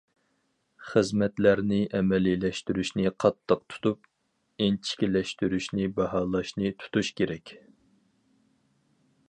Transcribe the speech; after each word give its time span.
خىزمەتلەرنى 0.91 1.77
ئەمەلىيلەشتۈرۈشنى 1.97 3.11
قاتتىق 3.25 3.61
تۇتۇپ، 3.73 4.65
ئىنچىكىلەشتۈرۈشنى، 4.67 5.89
باھالاشنى 6.01 6.75
تۇتۇش 6.81 7.13
كېرەك. 7.21 7.53